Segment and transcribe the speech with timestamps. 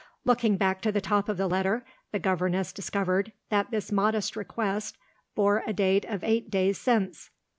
[0.25, 4.97] Looking back to the top of the letter, the governess discovered that this modest request
[5.35, 7.29] bore a date of eight days since.